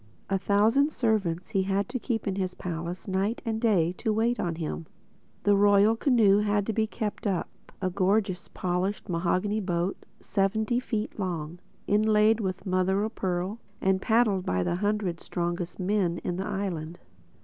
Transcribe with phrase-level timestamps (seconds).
[0.31, 4.39] A thousand servants he had to keep in his palace, night and day, to wait
[4.39, 4.87] on him.
[5.43, 11.59] The Royal Canoe had to be kept up—a gorgeous, polished mahogany boat, seventy feet long,
[11.85, 16.97] inlaid with mother o' pearl and paddled by the hundred strongest men in the island.